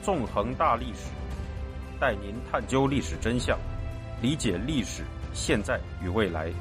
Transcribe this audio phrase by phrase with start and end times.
[0.00, 1.10] 纵横大历史，
[2.00, 3.58] 带您探究历史真相，
[4.22, 5.02] 理解历史
[5.34, 6.52] 现在与未来。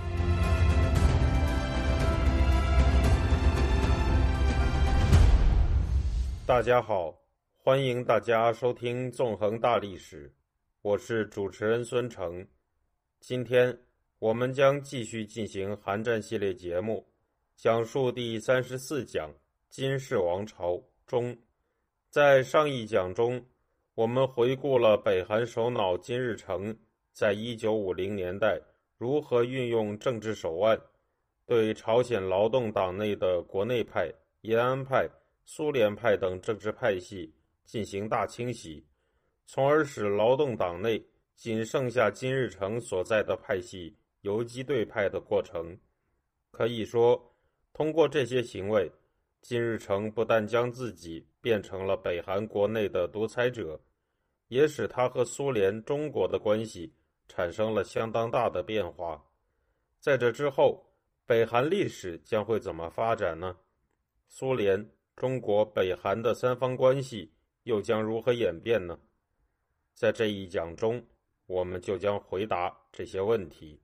[6.45, 7.13] 大家好，
[7.55, 10.27] 欢迎大家收听《纵横大历史》，
[10.81, 12.45] 我是主持人孙成。
[13.19, 13.77] 今天
[14.19, 17.07] 我们将继续进行韩战系列节目，
[17.55, 19.31] 讲述第三十四讲
[19.69, 21.37] 金氏王朝中。
[22.17, 23.45] 在上一讲中，
[23.93, 26.75] 我们回顾了北韩首脑金日成
[27.13, 28.59] 在一九五零年代
[28.97, 30.81] 如何运用政治手腕，
[31.45, 35.07] 对朝鲜劳动党内的国内派、延安派。
[35.45, 37.31] 苏联派等政治派系
[37.63, 38.83] 进行大清洗，
[39.45, 45.77] 从而使劳动党内仅剩下金日成所在的派系游击队派的过程。
[46.49, 47.31] 可以说，
[47.73, 48.91] 通过这些行为，
[49.39, 53.79] 金日成不但将自己变成了北韩国内的独裁者，
[54.49, 56.93] 也使他和苏联、中国的关系
[57.29, 59.23] 产生了相当大的变化。
[60.01, 60.85] 在这之后，
[61.25, 63.55] 北韩历史将会怎么发展呢？
[64.27, 64.85] 苏联。
[65.15, 67.31] 中国、北韩的三方关系
[67.63, 68.99] 又将如何演变呢？
[69.95, 71.01] 在这一讲中，
[71.45, 73.79] 我们就将回答这些问题。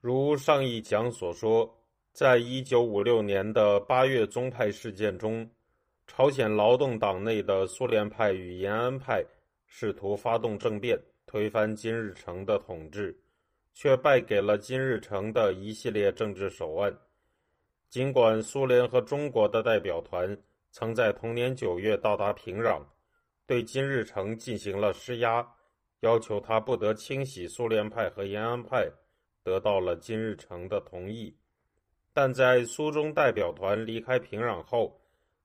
[0.00, 1.78] 如上一讲所说，
[2.12, 5.48] 在一九五六年的八月宗派事件中，
[6.06, 9.24] 朝鲜劳动党内的苏联派与延安派
[9.66, 13.18] 试图发动政变，推翻金日成的统治，
[13.72, 16.94] 却败给了金日成的一系列政治手腕。
[17.88, 20.36] 尽管苏联和中国的代表团
[20.70, 22.82] 曾在同年九月到达平壤，
[23.46, 25.46] 对金日成进行了施压，
[26.00, 28.90] 要求他不得清洗苏联派和延安派，
[29.42, 31.36] 得到了金日成的同意，
[32.12, 35.01] 但在苏中代表团离开平壤后，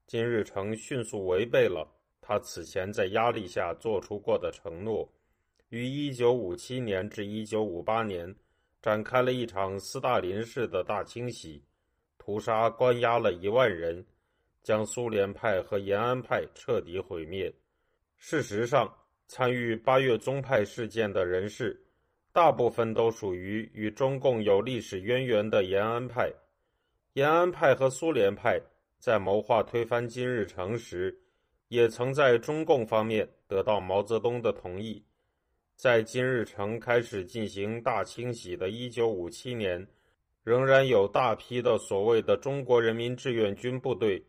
[0.08, 1.88] 金日成迅速违背了
[2.22, 5.08] 他此前在压力下做出过的承诺，
[5.70, 8.36] 于1957年至1958年
[8.82, 11.62] 展开了一场斯大林式的大清洗。
[12.18, 14.06] 屠杀、关押了一万人，
[14.62, 17.54] 将苏联派和延安派彻底毁灭。
[18.18, 18.94] 事实上，
[19.28, 21.82] 参与八月宗派事件的人士，
[22.34, 26.30] 大部分都属于与中共有历史渊源的延安派。
[27.14, 28.62] 延安派和苏联派
[29.00, 31.18] 在谋划推翻金日成时，
[31.68, 35.04] 也曾在中共方面得到毛泽东的同意。
[35.76, 39.88] 在金日成开始进行大清洗的1957年。
[40.44, 44.26] 仍然有大批的所谓的中国人民志愿军部队，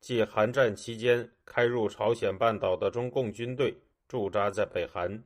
[0.00, 3.76] 即韩战期间开入朝鲜半岛的中共军队
[4.08, 5.22] 驻扎在北韩。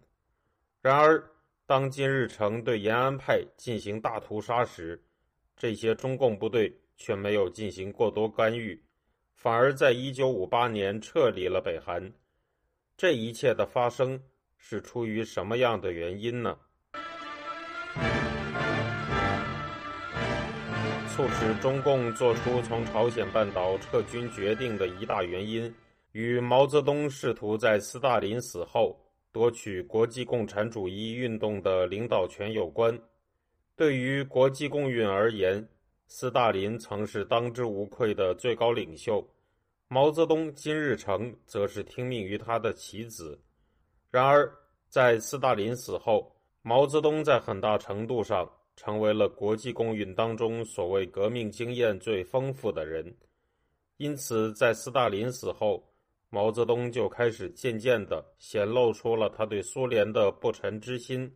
[0.80, 1.22] 然而，
[1.64, 5.00] 当金日成对延安派进行大屠杀时，
[5.56, 8.82] 这些中共部队却没有进行过多干预，
[9.34, 12.12] 反而在1958年撤离了北韩。
[12.96, 14.22] 这一切的发生
[14.56, 16.56] 是出于什么样的原因呢？
[21.14, 25.72] 促使中共做出从朝鲜半岛撤军决定的一大原因，
[26.12, 28.98] 与毛泽东试图在斯大林死后
[29.30, 32.98] 夺取国际共产主义运动的领导权有关。
[33.76, 35.66] 对于国际共运而言，
[36.14, 39.26] 斯大林曾是当之无愧的最高领袖，
[39.88, 43.40] 毛泽东、金日成则是听命于他的棋子。
[44.10, 44.52] 然而，
[44.90, 46.30] 在斯大林死后，
[46.60, 48.46] 毛泽东在很大程度上。
[48.74, 53.14] 成为了国际公运当中所谓革命经验最丰富的人，
[53.98, 55.82] 因此在斯大林死后，
[56.30, 61.30] 毛泽东就开始渐渐地显露出了他对苏联的不臣之心，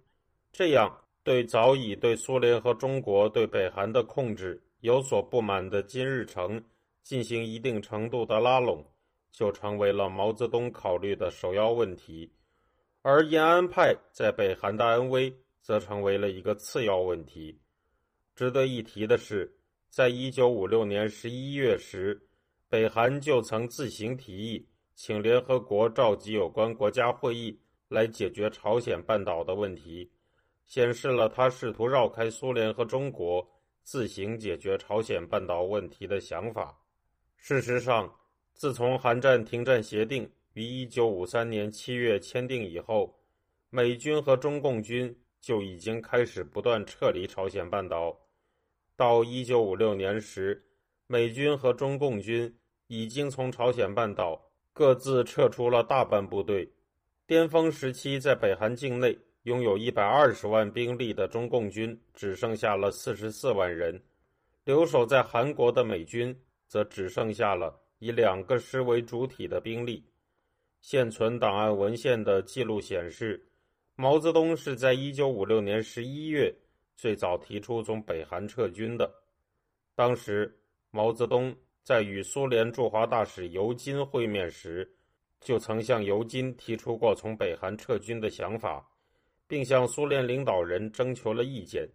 [0.50, 0.90] 这样
[1.22, 6.62] 对早已对苏联和中国对北韩的控制有所不满的金日成
[7.02, 8.84] 进行一定程度的拉拢，
[9.30, 12.32] 就成为了毛泽东考虑的首要问题，
[13.02, 15.34] 而延安派在北韩的安危。
[15.66, 17.60] 则成为了一个次要问题。
[18.36, 19.52] 值得一提的是，
[19.90, 22.28] 在一九五六年十一月时，
[22.68, 24.64] 北韩就曾自行提议，
[24.94, 27.58] 请联合国召集有关国家会议
[27.88, 30.08] 来解决朝鲜半岛的问题，
[30.66, 33.44] 显示了他试图绕开苏联和中国，
[33.86, 36.76] 自行解决朝鲜半岛问题的想法。
[37.36, 38.12] 事实上，
[38.52, 43.16] 自从韩战停战协定于一九五三年七月签订以后，
[43.70, 45.16] 美军和中共军。
[45.38, 48.18] 就已经开始不断撤离朝鲜半岛。
[48.96, 50.60] 到一九五六年时，
[51.06, 52.52] 美军和中共军
[52.88, 56.72] 已经从朝鲜半岛各自撤出了大半部队。
[57.28, 64.02] 巅峰时期，在北韩境内拥有一百二十万兵力的中共军只剩下了四十四万人，
[64.64, 70.04] 留守在韩国的美军则只剩下了以两个师为主体的兵力。
[70.80, 73.40] 现存档案文献的记录显示，
[73.94, 76.52] 毛泽东是在1956年11月
[76.96, 79.08] 最早提出从北韩撤军的。
[79.94, 80.58] 当时，
[80.90, 81.54] 毛泽东
[81.84, 84.92] 在与苏联驻华大使尤金会面时，
[85.40, 88.84] 就曾向尤金提出过从北韩撤军的想法，
[89.46, 91.88] 并向苏联领导人征求了意见。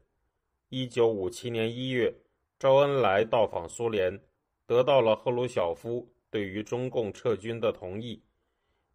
[0.69, 2.13] 1957年1月，
[2.57, 4.17] 周恩来到访苏联，
[4.65, 8.21] 得到了赫鲁晓夫对于中共撤军的同意。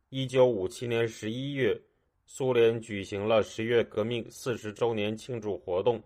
[0.09, 1.79] 一九五七年十一月，
[2.25, 6.03] 苏联举行了十月革命四十周年庆祝活动，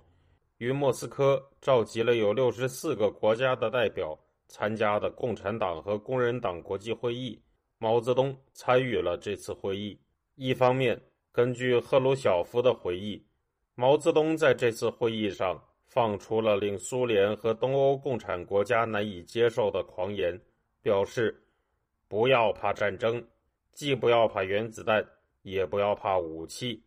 [0.59, 4.19] 于莫斯科召集了有六十四个国家的代表
[4.49, 7.41] 参加的共产党和工人党国际会议。
[7.79, 9.99] 毛泽东参与了这次会议。
[10.35, 11.01] 一方面，
[11.33, 13.25] 根据赫鲁晓夫的回忆，
[13.75, 20.41] 毛泽东在这次会议上放出了令苏联和东欧共产国家难以接受的狂言，
[20.83, 21.43] 表示
[22.09, 23.25] 不要怕战争。
[23.73, 25.07] 既不要怕原子弹，
[25.43, 26.83] 也不要怕武器。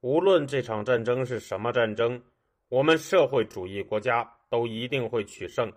[0.00, 2.22] 无论这场战争是什么战争，
[2.68, 5.70] 我们社会主义国家都一定会取胜。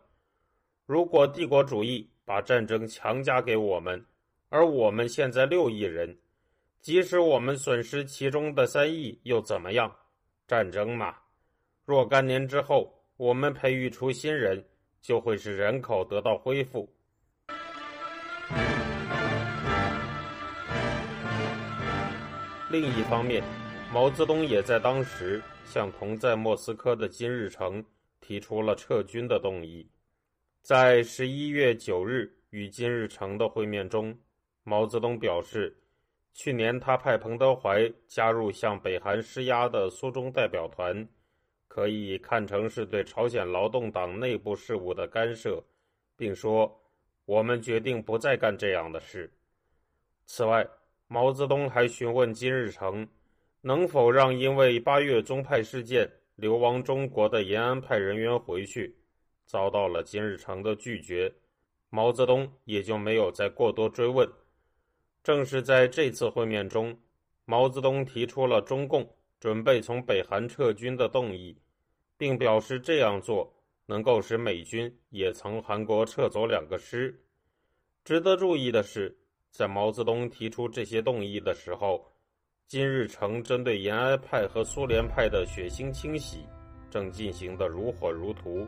[0.85, 4.05] 如果帝国主义把战争强加给我们，
[4.49, 6.15] 而我们现在六亿人，
[6.85, 9.91] 即使我们损失其中的三亿又怎么样？
[10.47, 11.15] 战争嘛，
[11.83, 14.63] 若干年之后，我们培育出新人，
[15.01, 16.87] 就会使人口得到恢复。
[22.69, 23.43] 另一方面，
[23.91, 27.83] 毛泽东也在当时向同在莫斯科的金日成
[28.21, 29.89] 提出了撤军的动议。
[30.61, 34.15] 在十一月九日与金日成的会面中，
[34.63, 35.75] 毛泽东表示，
[36.35, 41.07] 去年他派彭德怀加入向北韩施压的苏中代表团，
[41.69, 45.63] 可以看成是对朝鲜劳动党内部事务的干涉，
[46.17, 46.77] 并说
[47.23, 49.31] ：“我们决定不再干这样的事。”
[50.27, 50.67] 此外，
[51.07, 53.07] 毛泽东还询问金日成，
[53.61, 58.93] 能否让因为八月宗派事件流亡中国的延安派人员回去，
[59.45, 61.33] 遭到了金日成的拒绝，
[61.89, 64.29] 毛泽东也就没有再过多追问。
[65.25, 66.95] 正是在这次会面中，
[67.45, 71.59] 毛泽东提出了中共准备从北韩撤军的动议，
[72.15, 73.51] 并表示这样做
[73.87, 77.19] 能够使美军也从韩国撤走两个师。
[78.03, 79.17] 值得注意的是。
[79.49, 82.05] 在毛泽东提出这些动议的时候，
[82.67, 86.45] 金日成针对延安派和苏联派的血腥清洗
[86.91, 88.67] 正进行的如火如荼。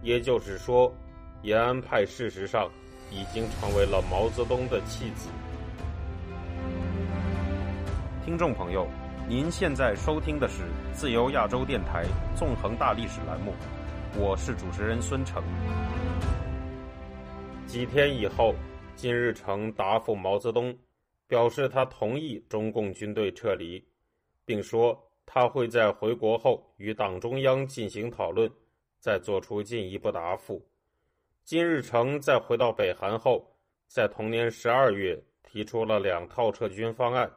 [0.00, 0.94] 也就是说，
[1.42, 2.70] 延安派事实上
[3.10, 5.28] 已经成为了毛泽东的弃子。
[8.28, 8.86] 听众朋友，
[9.26, 12.04] 您现在收听的是自由亚洲电台
[12.36, 13.54] 纵横大历史栏目，
[14.18, 15.42] 我是主持人孙成。
[17.66, 18.54] 几天以后。
[18.94, 20.76] 金日成答复毛泽东，
[21.26, 23.82] 表示他同意中共军队撤离，
[24.44, 28.50] 并说他会在回国后与党中央进行讨论，
[28.98, 30.62] 再做出进一步答复。
[31.44, 33.50] 金日成在回到北韩后，
[33.86, 37.30] 在同年十二月提出了两套撤军方案，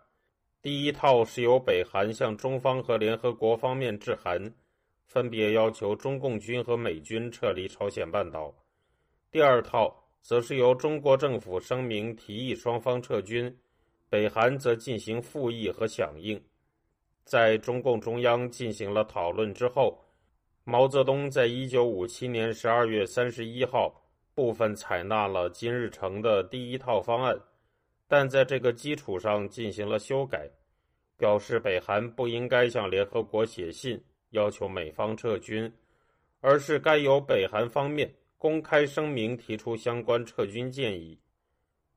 [0.62, 4.54] 第一套是由北韩向中方和联合国方面致函，
[5.06, 8.54] 分别要求中共军和美军撤离朝鲜半岛；
[9.32, 9.98] 第二套。
[10.24, 13.58] 则是由中国政府声明提议双方撤军，
[14.08, 16.40] 北韩则进行复议和响应。
[17.24, 20.00] 在中共中央进行了讨论之后，
[20.64, 23.92] 毛泽东在一九五七年十二月三十一号
[24.36, 27.36] 部分采纳了金日成的第一套方案，
[28.12, 30.46] 但在这个基础上进行了修改，
[31.18, 33.98] 表示北韩不应该向联合国写信
[34.32, 35.72] 要求美方撤军，
[36.42, 38.14] 而是该由北韩方面。
[38.38, 41.18] 公开声明提出相关撤军建议，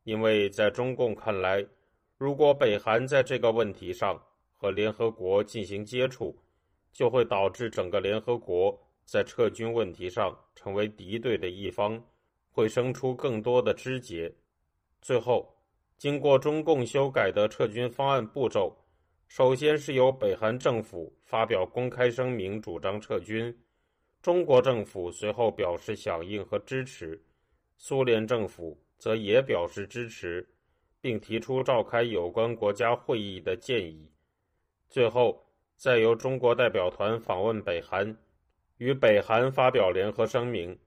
[0.05, 1.67] 因为在中共看来，
[2.17, 4.23] 如果北韩在这个问题上
[4.55, 6.39] 和联合国进行接触，
[6.93, 12.01] 就会导致整个联合国在撤军问题上成为敌对的一方，
[12.53, 14.33] 会生出更多的枝节。
[15.03, 15.54] 最后，
[16.05, 18.77] 经过中共修改的撤军方案步骤，
[19.27, 23.59] 首先是由北韩政府发表公开声明，主张撤军。
[24.21, 27.19] 中国政府随后表示响应和支持，
[27.79, 30.47] 苏联政府则也表示支持，
[31.01, 34.07] 并提出召开有关国家会议的建议。
[34.91, 35.43] 最后，
[35.75, 38.15] 再由中国代表团访问北韩，
[38.77, 40.79] 与北韩发表联合声明。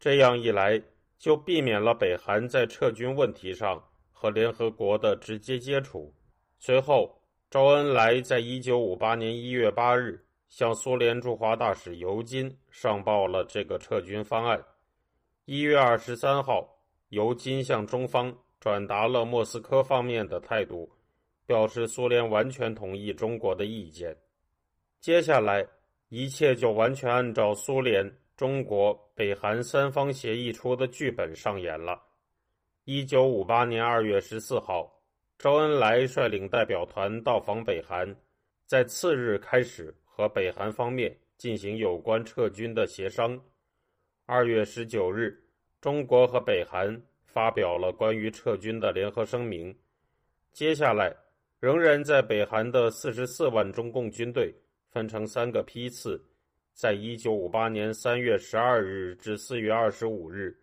[0.00, 0.82] 这样一来，
[1.18, 3.86] 就避免了北韩在撤军问题上
[4.18, 6.10] 和联合国的直接接触。
[6.58, 7.20] 随后，
[7.50, 10.22] 周恩来在一九五八年一月八日。
[10.48, 14.64] 向苏联驻华大使尤金上报了这个撤军方案。
[15.44, 16.66] 一月二十三号，
[17.08, 20.88] 尤金向中方转达了莫斯科方面的态度，
[21.46, 24.16] 表示苏联完全同意中国的意见。
[25.00, 25.66] 接下来，
[26.10, 32.00] 一切就完全按照苏联、中国、北韩三方协议出的剧本上演了。
[32.88, 35.02] 一九五八年二月十四号，
[35.40, 38.14] 周恩来率领代表团到访北韩，
[38.64, 43.36] 在次日开始和北韩方面进行有关撤军的协商。
[44.24, 45.36] 二月十九日，
[45.80, 49.76] 中国和北韩发表了关于撤军的联合声明。
[50.52, 51.12] 接下来，
[51.58, 54.54] 仍然在北韩的四十四万中共军队
[54.92, 56.24] 分成三个批次，
[56.72, 60.56] 在一九五八年三月十二日至四月二十五日、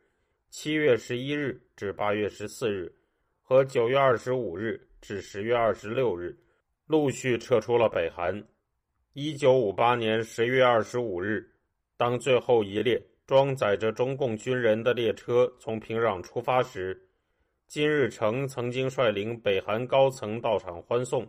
[0.55, 2.93] 七月十一日至八月十四日
[3.41, 6.37] 和九月二十五日至十月二十六日，
[6.85, 8.45] 陆续撤出了北韩。
[9.13, 11.43] 一九五八年十月二十五日，
[11.97, 13.03] 当最后一列。
[13.25, 17.09] 装载着中共军人的列车从平壤出发时，
[17.67, 21.27] 金日成曾经率领北韩高层到场欢送。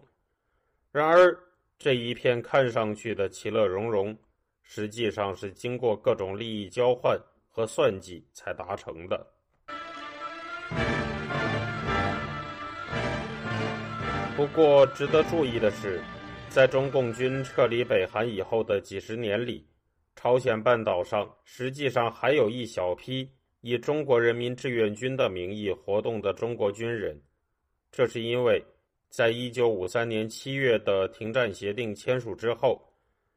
[0.93, 1.35] 然而，
[1.79, 4.15] 这一片看上去的其乐融融，
[4.63, 7.19] 实际上是经过各种利益交换
[7.55, 9.25] 和算计才达成的。
[14.37, 16.03] 不过，值得注意的是，
[16.49, 19.65] 在中共军撤离北韩以后的几十年里，
[20.17, 23.31] 朝鲜半岛上实际上还有一小批
[23.61, 27.23] 以中国人民志愿军的名义活动的中国军人，
[27.93, 28.61] 这是因为，
[29.09, 32.83] 在一九五三年七月的停战协定签署之后，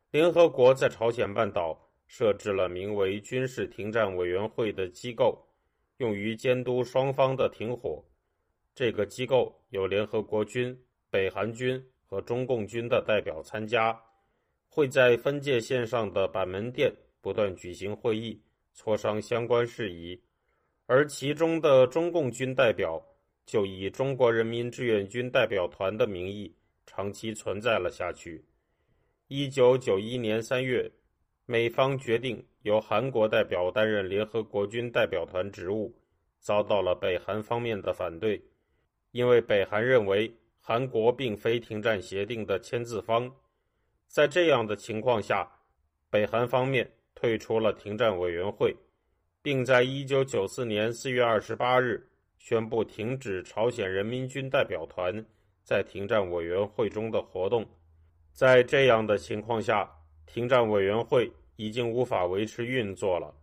[0.10, 5.46] 联合国在朝鲜半岛设置了名为“军事停战委员会”的机构，
[5.98, 8.04] 用于监督双方的停火。
[8.74, 10.78] 这个机构有联合国军、
[11.10, 14.00] 北韩军和中共军的代表参加。
[14.70, 18.40] 会在分界线上的板门店不断举行会议，
[18.76, 20.22] 磋商相关事宜，
[20.86, 23.04] 而其中的中共军代表
[23.44, 26.54] 就以中国人民志愿军代表团的名义
[26.86, 28.46] 长期存在了下去。
[29.30, 30.92] 一九九一年三月，
[31.50, 35.96] 美方决定由韩国代表担任联合国军代表团职务，
[36.42, 38.44] 遭到了北韩方面的反对，
[39.12, 43.34] 因为北韩认为韩国并非停战协定的签字方。
[44.10, 45.50] 在这样的情况下，
[46.10, 48.76] 北韩方面退出了停战委员会，
[49.42, 55.26] 并在1994年4月28日宣布停止朝鲜人民军代表团
[55.64, 57.66] 在停战委员会中的活动。
[58.34, 59.90] 在这样的情况下，
[60.28, 63.34] 停战委员会已经无法维持运作了。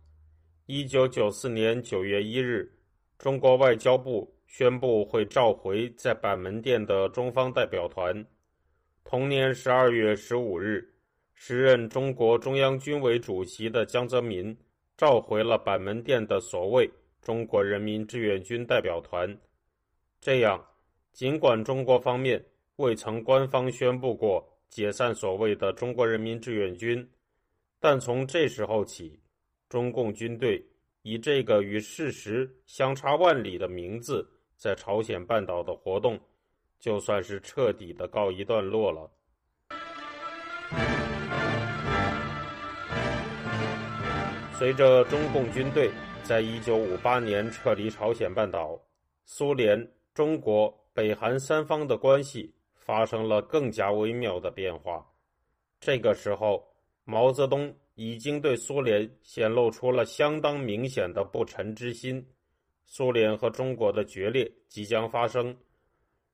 [0.67, 2.71] 1994年9月1日，
[3.17, 8.25] 中国外交部宣布会召回在板门店的中方代表团。
[9.03, 10.93] 同年十二月十五日，
[11.33, 14.57] 时任中国中央军委主席的江泽民
[14.97, 16.89] 召回了板门店的所谓
[17.21, 19.37] 中国人民志愿军代表团。
[20.21, 20.65] 这样，
[21.11, 22.43] 尽管中国方面
[22.77, 27.09] 未曾官方宣布过解散所谓的中国人民志愿军，
[27.79, 29.17] 但从这时候起，
[29.69, 30.61] 中共军队
[31.01, 36.19] 以这个与事实相差万里的名字在朝鲜半岛的活动。
[36.77, 39.09] 就算是彻底的告一段落了。
[44.59, 45.89] 随着中共军队
[46.21, 48.77] 在一九五八年撤离朝鲜半岛，
[49.23, 52.53] 苏联、中国、北韩三方的关系
[52.85, 55.03] 发生了更加微妙的变化。
[55.79, 56.63] 这个时候，
[57.03, 62.23] 毛泽东已经对苏联显露出了相当明显的不臣之心，
[62.85, 65.55] 苏联和中国的决裂即将发生。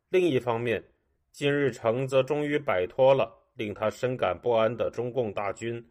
[0.09, 0.83] 另一方面，
[1.31, 5.81] 金日成则终于摆脱了令他深感不安的中共大军，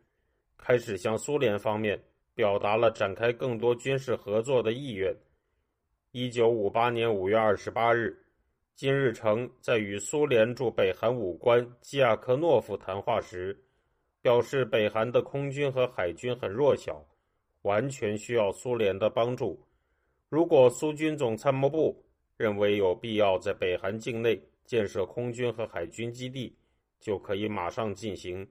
[0.59, 1.99] 开始向苏联方面
[2.35, 5.17] 表达了展开更多军事合作的意愿。
[6.12, 8.14] 一九五八年五月二十八日，
[8.75, 13.59] 金日成在与苏联驻北韩武官基亚科诺夫谈话时，
[14.23, 17.07] 表示北韩的空军和海军很弱小，
[17.62, 19.61] 完全需要苏联的帮助。
[20.29, 22.05] 如果苏军总参谋部。
[22.41, 26.57] 认为有必要在北韩境内建设空军和海军基地，
[26.99, 28.49] 就可以马上进行。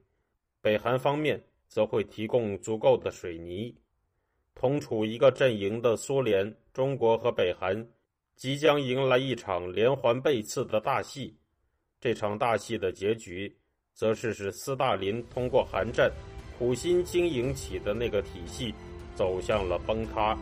[0.62, 3.76] 北韩方面则会提供足够的水泥。
[4.54, 7.84] 同处一个阵营的苏联、中国和北韩
[8.39, 11.36] 即将迎来一场连环背刺的大戏。
[12.00, 13.53] 这场大戏的结局，
[13.93, 16.10] 则是使斯大林通过韩战
[16.58, 18.74] 苦心经营起的那个体系
[19.13, 20.38] 走向了崩塌。